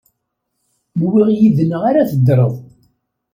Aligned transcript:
Nwiɣ 1.01 1.27
yid-neɣ 1.37 1.81
ara 1.89 2.09
teddreḍ. 2.11 2.53